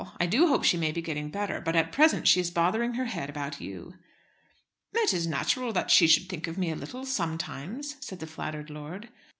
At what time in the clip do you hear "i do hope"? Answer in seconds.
0.19-0.63